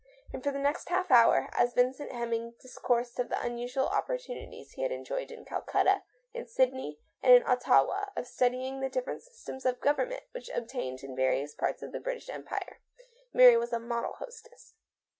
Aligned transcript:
And 0.33 0.43
for 0.43 0.51
the 0.51 0.57
next 0.57 0.89
half 0.89 1.11
hour, 1.11 1.47
as 1.53 1.75
Vincent 1.75 2.11
Hemming 2.11 2.55
dis 2.59 2.79
coursed 2.79 3.19
of 3.19 3.29
the 3.29 3.39
unusual 3.39 3.85
opportunities 3.85 4.71
he 4.71 4.81
had 4.81 4.91
enjoyed 4.91 5.29
in 5.29 5.45
Calcutta, 5.45 6.01
in 6.33 6.47
Sydney, 6.47 6.97
and 7.21 7.35
in 7.35 7.43
Ottawa 7.45 8.05
of 8.15 8.25
studying 8.25 8.79
the 8.79 8.89
different 8.89 9.21
systems 9.21 9.63
of 9.63 9.79
govern 9.79 10.09
ment 10.09 10.23
which 10.31 10.49
obtained 10.49 11.03
in 11.03 11.15
various 11.15 11.53
parts 11.53 11.83
of 11.83 11.91
the 11.91 11.99
British 11.99 12.29
Empire, 12.29 12.81
Mary 13.31 13.57
was 13.57 13.71
a 13.73 13.79
model 13.79 14.13
hostess. 14.13 14.73